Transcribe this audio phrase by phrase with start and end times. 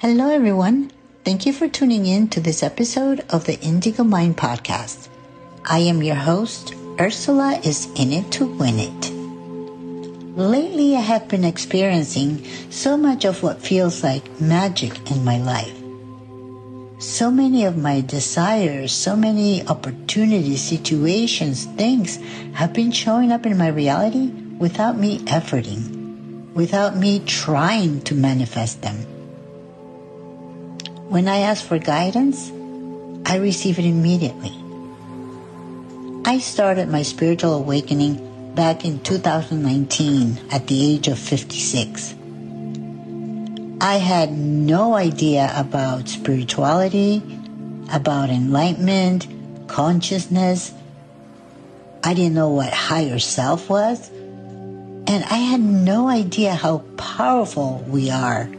[0.00, 0.92] Hello, everyone.
[1.24, 5.08] Thank you for tuning in to this episode of the Indigo Mind Podcast.
[5.64, 6.72] I am your host.
[7.00, 10.38] Ursula is in it to win it.
[10.38, 15.74] Lately, I have been experiencing so much of what feels like magic in my life.
[17.02, 22.20] So many of my desires, so many opportunities, situations, things
[22.52, 24.28] have been showing up in my reality
[24.60, 29.17] without me efforting, without me trying to manifest them.
[31.08, 32.52] When I ask for guidance,
[33.24, 34.52] I receive it immediately.
[36.26, 42.14] I started my spiritual awakening back in 2019 at the age of 56.
[43.80, 47.22] I had no idea about spirituality,
[47.90, 49.26] about enlightenment,
[49.66, 50.74] consciousness.
[52.04, 54.10] I didn't know what higher self was.
[54.10, 58.50] And I had no idea how powerful we are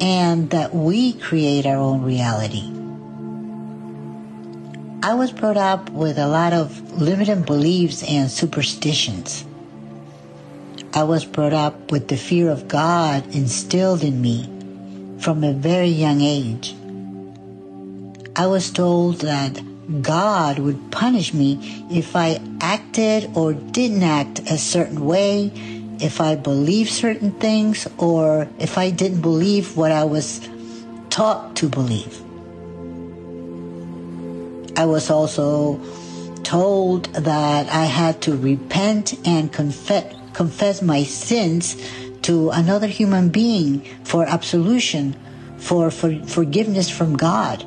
[0.00, 2.72] and that we create our own reality.
[5.02, 9.44] I was brought up with a lot of limiting beliefs and superstitions.
[10.92, 14.50] I was brought up with the fear of God instilled in me
[15.20, 16.74] from a very young age.
[18.34, 19.60] I was told that
[20.02, 25.52] God would punish me if I acted or didn't act a certain way,
[26.00, 30.48] if I believed certain things, or if I didn't believe what I was
[31.10, 32.20] taught to believe.
[34.76, 35.80] I was also
[36.42, 41.76] told that I had to repent and confess, confess my sins
[42.22, 45.16] to another human being for absolution,
[45.56, 47.64] for, for forgiveness from God.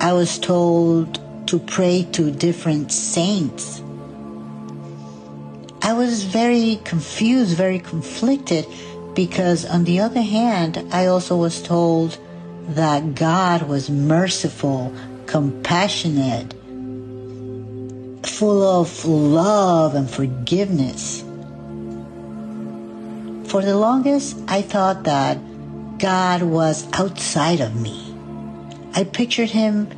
[0.00, 3.82] I was told to pray to different saints.
[5.84, 8.66] I was very confused, very conflicted,
[9.14, 12.16] because on the other hand, I also was told
[12.68, 14.94] that God was merciful,
[15.26, 16.54] compassionate,
[18.24, 21.20] full of love and forgiveness.
[23.50, 25.36] For the longest, I thought that
[25.98, 28.16] God was outside of me.
[28.94, 29.90] I pictured him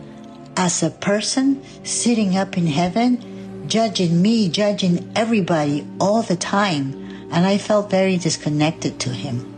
[0.56, 3.35] as a person sitting up in heaven,
[3.68, 6.92] judging me, judging everybody all the time,
[7.30, 9.52] and I felt very disconnected to him.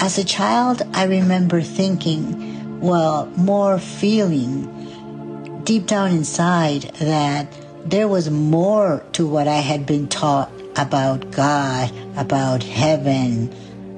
[0.00, 7.46] As a child, I remember thinking, well, more feeling deep down inside that
[7.86, 13.50] there was more to what I had been taught about God, about heaven,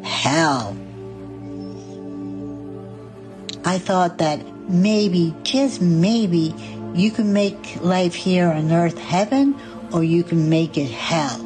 [0.05, 0.77] hell.
[3.65, 6.55] I thought that maybe, just maybe,
[6.97, 9.55] you can make life here on earth heaven
[9.93, 11.45] or you can make it hell.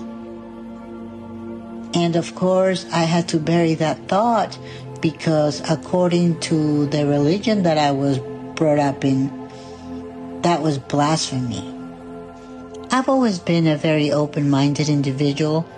[1.92, 4.56] And of course, I had to bury that thought
[5.00, 8.18] because according to the religion that I was
[8.54, 9.28] brought up in,
[10.42, 11.74] that was blasphemy.
[12.92, 15.68] I've always been a very open minded individual,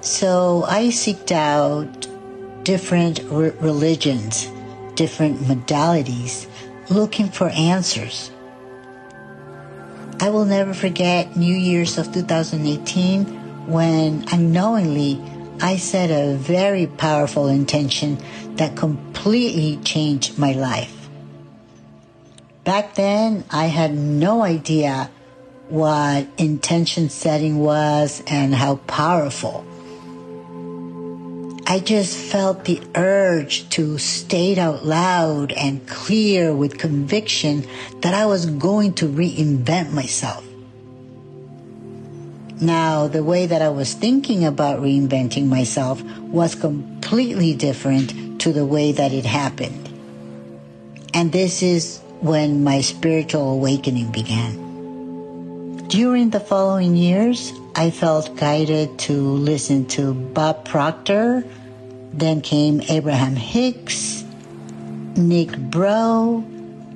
[0.00, 2.08] so I seeked out
[2.64, 4.48] different re- religions,
[4.94, 6.46] different modalities,
[6.90, 8.30] looking for answers.
[10.18, 15.20] I will never forget New Year's of 2018 when unknowingly
[15.60, 18.18] I set a very powerful intention
[18.56, 21.08] that completely changed my life.
[22.64, 25.10] Back then, I had no idea
[25.68, 29.66] what intention setting was and how powerful.
[31.68, 37.66] I just felt the urge to state out loud and clear with conviction
[38.02, 40.46] that I was going to reinvent myself.
[42.60, 48.64] Now, the way that I was thinking about reinventing myself was completely different to the
[48.64, 49.90] way that it happened.
[51.12, 55.88] And this is when my spiritual awakening began.
[55.88, 61.44] During the following years, I felt guided to listen to Bob Proctor,
[62.10, 64.24] then came Abraham Hicks,
[65.14, 66.42] Nick Bro,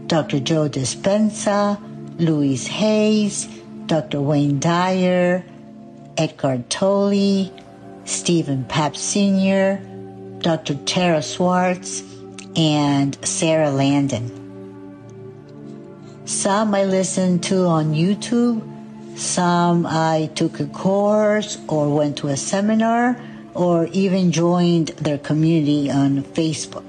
[0.07, 0.41] Dr.
[0.41, 1.79] Joe Dispenza,
[2.19, 3.47] Louise Hayes,
[3.85, 4.23] Dr.
[4.23, 5.45] Wayne Dyer,
[6.17, 7.53] Eckhart Tolle,
[8.07, 9.83] Stephen Papp Sr.,
[10.39, 10.77] Dr.
[10.87, 11.87] Tara Swart,
[12.57, 14.31] and Sara Landon.
[16.25, 18.63] Some I listened to on YouTube,
[19.21, 23.21] some I took a course or went to a seminar
[23.55, 26.85] or even joined their community on Facebook.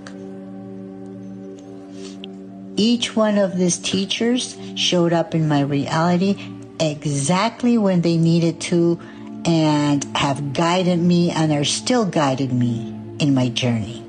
[2.77, 6.41] Each one of these teachers showed up in my reality
[6.79, 8.99] exactly when they needed to
[9.45, 14.03] and have guided me and are still guiding me in my journey.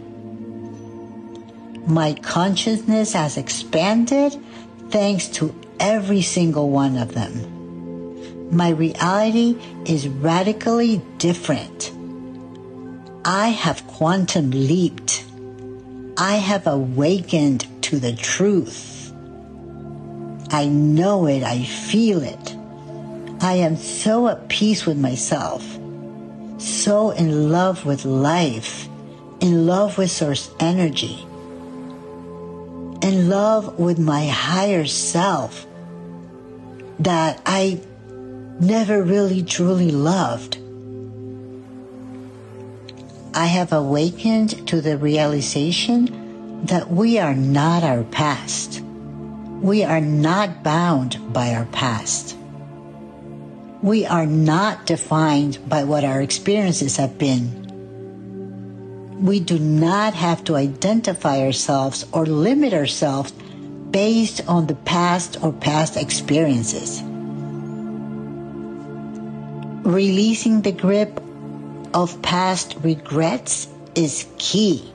[1.86, 4.36] My consciousness has expanded
[4.90, 7.51] thanks to every single one of them.
[8.52, 11.90] My reality is radically different.
[13.24, 15.24] I have quantum leaped.
[16.18, 19.10] I have awakened to the truth.
[20.50, 21.42] I know it.
[21.42, 22.56] I feel it.
[23.40, 25.64] I am so at peace with myself,
[26.58, 28.86] so in love with life,
[29.40, 31.26] in love with source energy,
[33.00, 35.66] in love with my higher self
[37.00, 37.80] that I
[38.62, 40.56] never really truly loved.
[43.34, 48.80] I have awakened to the realization that we are not our past.
[49.60, 52.36] We are not bound by our past
[53.82, 57.60] we are not defined by what our experiences have been.
[59.20, 63.32] We do not have to identify ourselves or limit ourselves
[63.90, 67.02] based on the past or past experiences.
[69.84, 71.20] Releasing the grip
[71.92, 74.92] of past regrets is key,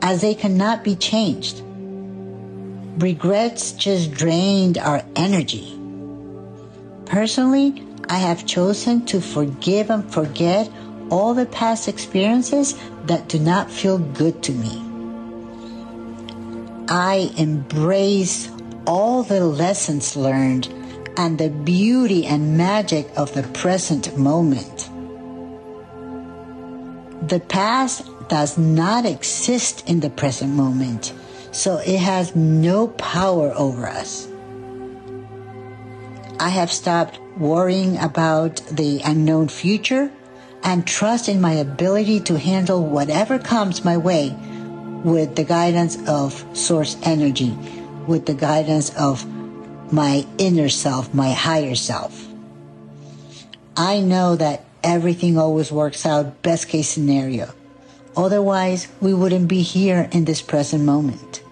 [0.00, 1.60] as they cannot be changed.
[2.98, 5.76] Regrets just drained our energy.
[7.06, 10.70] Personally, I have chosen to forgive and forget
[11.10, 14.80] all the past experiences that do not feel good to me.
[16.88, 18.48] I embrace
[18.86, 20.77] all the lessons learned
[21.18, 24.88] and the beauty and magic of the present moment.
[27.28, 31.12] The past does not exist in the present moment,
[31.50, 34.28] so it has no power over us.
[36.38, 40.12] I have stopped worrying about the unknown future
[40.62, 44.30] and trust in my ability to handle whatever comes my way
[45.02, 47.56] with the guidance of source energy,
[48.06, 49.26] with the guidance of
[49.92, 52.26] my inner self, my higher self.
[53.76, 57.52] I know that everything always works out best case scenario.
[58.16, 61.42] Otherwise, we wouldn't be here in this present moment.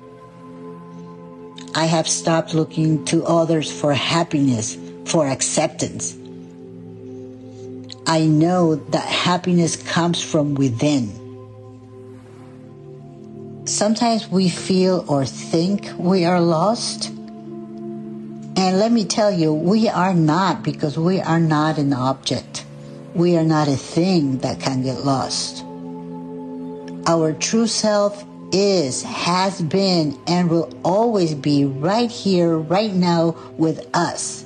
[1.74, 6.16] I have stopped looking to others for happiness for acceptance.
[8.06, 11.10] I know that happiness comes from within.
[13.66, 17.12] Sometimes we feel or think we are lost.
[18.66, 22.64] And let me tell you, we are not because we are not an object.
[23.14, 25.62] We are not a thing that can get lost.
[27.06, 33.88] Our true self is, has been, and will always be right here, right now with
[33.94, 34.44] us.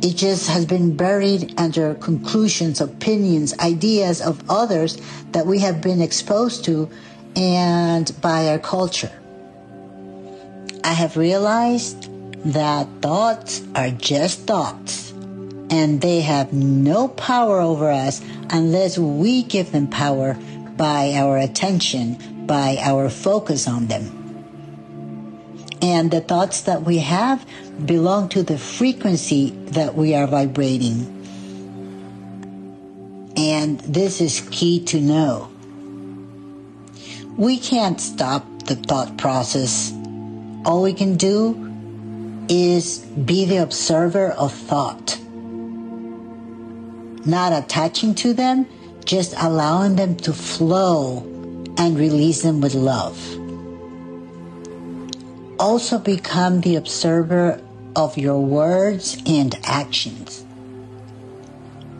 [0.00, 4.96] It just has been buried under conclusions, opinions, ideas of others
[5.32, 6.88] that we have been exposed to
[7.34, 9.10] and by our culture.
[10.86, 12.08] I have realized
[12.52, 15.10] that thoughts are just thoughts
[15.68, 20.38] and they have no power over us unless we give them power
[20.76, 24.04] by our attention, by our focus on them.
[25.82, 27.44] And the thoughts that we have
[27.84, 31.02] belong to the frequency that we are vibrating.
[33.36, 35.50] And this is key to know.
[37.36, 39.95] We can't stop the thought process.
[40.66, 45.16] All we can do is be the observer of thought.
[47.24, 48.66] Not attaching to them,
[49.04, 51.18] just allowing them to flow
[51.78, 53.16] and release them with love.
[55.60, 57.60] Also become the observer
[57.94, 60.44] of your words and actions.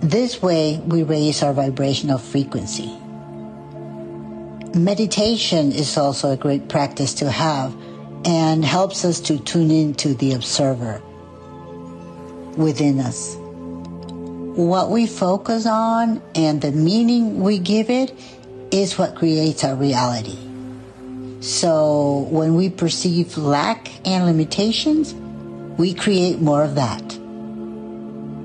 [0.01, 2.99] This way, we raise our vibrational frequency.
[4.75, 7.73] Meditation is also a great practice to have
[8.27, 11.01] and helps us to tune into the observer
[12.57, 13.37] within us.
[14.57, 18.13] What we focus on and the meaning we give it
[18.73, 20.39] is what creates our reality.
[21.41, 25.15] So when we perceive lack and limitations,
[25.79, 27.03] we create more of that.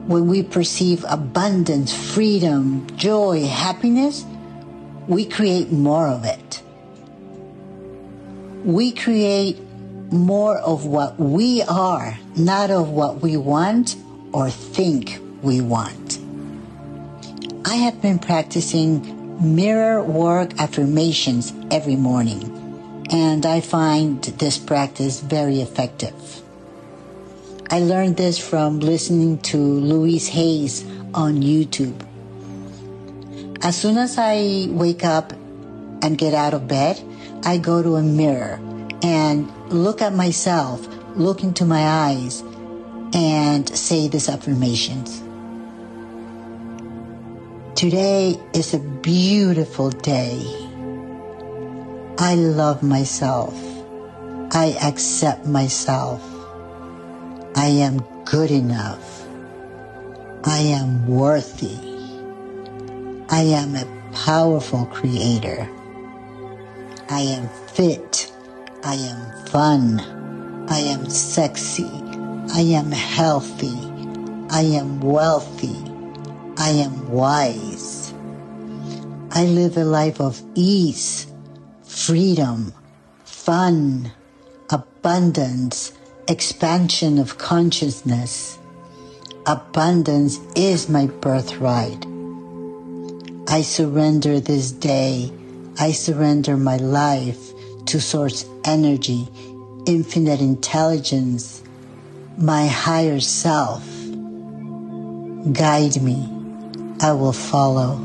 [0.07, 4.25] When we perceive abundance, freedom, joy, happiness,
[5.07, 6.61] we create more of it.
[8.63, 9.57] We create
[10.12, 13.96] more of what we are, not of what we want
[14.34, 16.20] or think we want.
[17.65, 25.62] I have been practicing mirror work affirmations every morning, and I find this practice very
[25.62, 26.13] effective.
[27.70, 31.96] I learned this from listening to Louise Hayes on YouTube.
[33.63, 35.32] As soon as I wake up
[36.03, 37.01] and get out of bed,
[37.46, 38.60] I go to a mirror
[39.01, 40.86] and look at myself,
[41.16, 42.44] look into my eyes,
[43.13, 45.22] and say these affirmations.
[47.75, 50.40] Today is a beautiful day.
[52.20, 53.56] I love myself.
[54.54, 56.22] I accept myself.
[57.56, 59.25] I am good enough.
[60.44, 61.78] I am worthy.
[63.30, 65.70] I am a powerful creator.
[67.10, 68.11] I am fit.
[68.83, 70.00] I am fun.
[70.67, 71.89] I am sexy.
[72.53, 73.77] I am healthy.
[74.50, 75.75] I am wealthy.
[76.57, 78.11] I am wise.
[79.31, 81.27] I live a life of ease,
[81.83, 82.73] freedom,
[83.23, 84.11] fun,
[84.71, 85.93] abundance,
[86.27, 88.57] expansion of consciousness.
[89.45, 92.05] Abundance is my birthright.
[93.47, 95.31] I surrender this day.
[95.79, 97.51] I surrender my life
[97.85, 99.27] to source energy,
[99.86, 101.63] infinite intelligence,
[102.38, 103.84] my higher self.
[105.53, 106.30] Guide me.
[107.01, 107.96] I will follow.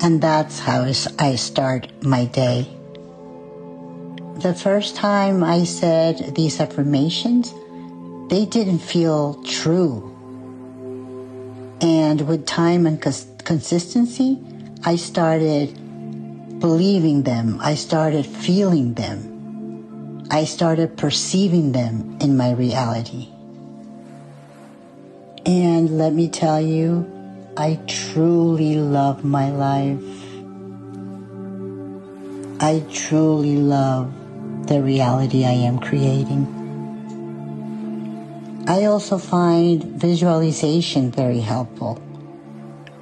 [0.00, 0.82] And that's how
[1.18, 2.66] I start my day.
[4.40, 7.52] The first time I said these affirmations,
[8.28, 10.12] they didn't feel true.
[11.80, 14.38] And with time and cons- consistency,
[14.84, 15.78] I started
[16.60, 17.58] believing them.
[17.60, 20.26] I started feeling them.
[20.30, 23.28] I started perceiving them in my reality.
[25.44, 27.06] And let me tell you,
[27.56, 30.02] I truly love my life.
[32.60, 34.12] I truly love
[34.66, 36.52] the reality I am creating.
[38.66, 42.02] I also find visualization very helpful.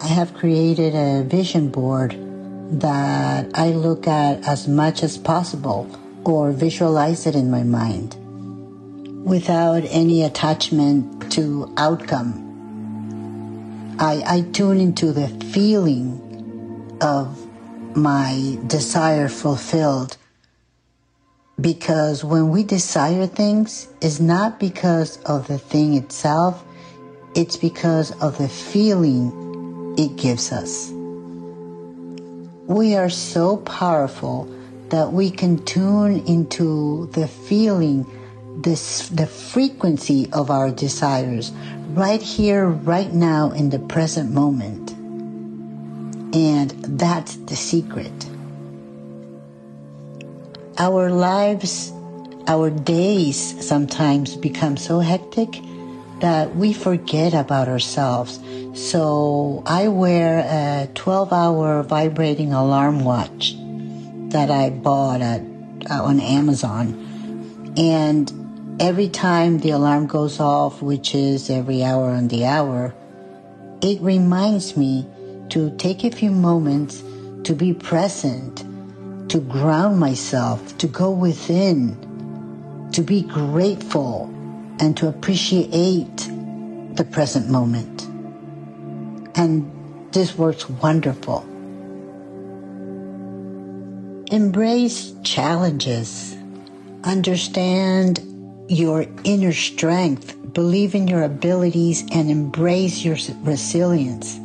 [0.02, 2.33] I have created a vision board
[2.70, 5.88] that I look at as much as possible
[6.24, 8.16] or visualize it in my mind
[9.24, 12.40] without any attachment to outcome.
[13.98, 16.20] I, I tune into the feeling
[17.00, 17.46] of
[17.96, 20.16] my desire fulfilled
[21.60, 26.64] because when we desire things, it's not because of the thing itself,
[27.34, 30.92] it's because of the feeling it gives us.
[32.66, 34.48] We are so powerful
[34.88, 38.06] that we can tune into the feeling,
[38.62, 41.52] this, the frequency of our desires
[41.90, 44.92] right here, right now, in the present moment.
[46.34, 48.12] And that's the secret
[50.78, 51.92] our lives,
[52.48, 55.54] our days sometimes become so hectic
[56.20, 58.40] that we forget about ourselves.
[58.74, 63.54] So I wear a 12 hour vibrating alarm watch
[64.30, 65.42] that I bought at,
[65.90, 67.74] uh, on Amazon.
[67.76, 72.94] And every time the alarm goes off, which is every hour on the hour,
[73.82, 75.06] it reminds me
[75.50, 77.02] to take a few moments
[77.44, 78.64] to be present
[79.28, 81.96] to ground myself, to go within,
[82.92, 84.26] to be grateful,
[84.84, 86.28] and to appreciate
[86.92, 88.02] the present moment.
[89.34, 89.70] And
[90.12, 91.40] this works wonderful.
[94.30, 96.36] Embrace challenges.
[97.02, 98.20] Understand
[98.68, 100.36] your inner strength.
[100.52, 104.38] Believe in your abilities and embrace your resilience.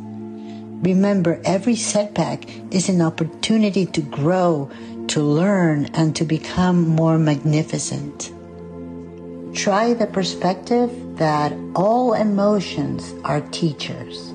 [0.82, 4.70] Remember, every setback is an opportunity to grow,
[5.08, 8.32] to learn, and to become more magnificent.
[9.54, 14.32] Try the perspective that all emotions are teachers.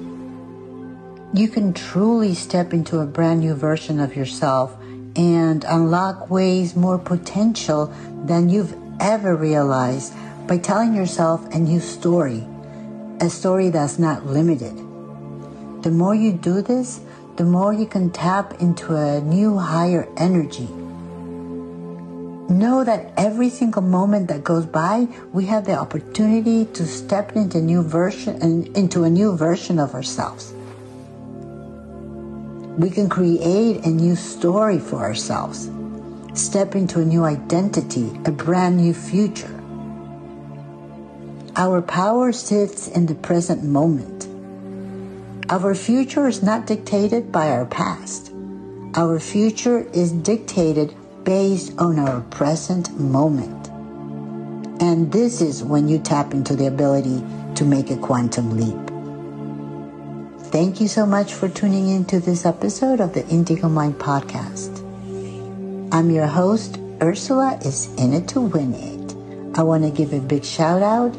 [1.33, 4.75] You can truly step into a brand new version of yourself
[5.15, 7.93] and unlock ways more potential
[8.25, 10.13] than you've ever realized
[10.47, 12.45] by telling yourself a new story,
[13.21, 14.75] a story that's not limited.
[15.83, 16.99] The more you do this,
[17.37, 20.67] the more you can tap into a new higher energy.
[22.49, 27.57] Know that every single moment that goes by, we have the opportunity to step into
[27.57, 30.53] a new version into a new version of ourselves.
[32.77, 35.71] We can create a new story for ourselves.
[36.35, 39.59] Step into a new identity, a brand new future.
[41.55, 44.27] Our power sits in the present moment.
[45.49, 48.31] Our future is not dictated by our past.
[48.93, 50.93] Our future is dictated
[51.25, 53.67] based on our present moment.
[54.81, 57.23] And this is when you tap into the ability
[57.55, 58.77] to make a quantum leap.
[60.51, 64.79] Thank you so much for tuning into this episode of the Indigo Mind Podcast.
[65.91, 69.57] I'm your host, Ursula is in it to win it.
[69.57, 71.13] I want to give a big shout out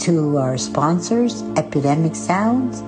[0.00, 2.82] to our sponsors, Epidemic Sounds